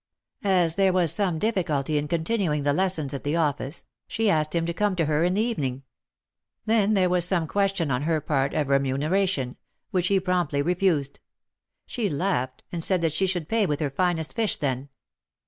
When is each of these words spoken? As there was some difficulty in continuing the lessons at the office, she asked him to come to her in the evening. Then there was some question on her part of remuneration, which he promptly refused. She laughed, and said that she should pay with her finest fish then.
As 0.43 0.77
there 0.77 0.91
was 0.91 1.13
some 1.13 1.37
difficulty 1.37 1.95
in 1.99 2.07
continuing 2.07 2.63
the 2.63 2.73
lessons 2.73 3.13
at 3.13 3.23
the 3.23 3.35
office, 3.35 3.85
she 4.07 4.31
asked 4.31 4.55
him 4.55 4.65
to 4.65 4.73
come 4.73 4.95
to 4.95 5.05
her 5.05 5.23
in 5.23 5.35
the 5.35 5.43
evening. 5.43 5.83
Then 6.65 6.95
there 6.95 7.07
was 7.07 7.23
some 7.23 7.45
question 7.45 7.91
on 7.91 8.01
her 8.01 8.19
part 8.19 8.55
of 8.55 8.69
remuneration, 8.69 9.57
which 9.91 10.07
he 10.07 10.19
promptly 10.19 10.63
refused. 10.63 11.19
She 11.85 12.09
laughed, 12.09 12.63
and 12.71 12.83
said 12.83 13.01
that 13.01 13.13
she 13.13 13.27
should 13.27 13.47
pay 13.47 13.67
with 13.67 13.79
her 13.79 13.91
finest 13.91 14.33
fish 14.35 14.57
then. 14.57 14.89